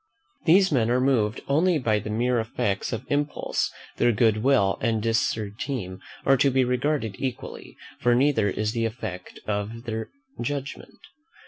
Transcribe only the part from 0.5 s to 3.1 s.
men are moved only by the mere effects of